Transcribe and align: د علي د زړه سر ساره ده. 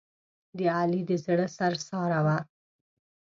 د 0.57 0.59
علي 0.77 1.01
د 1.09 1.11
زړه 1.25 1.47
سر 1.57 1.73
ساره 1.87 2.19
ده. 2.27 2.37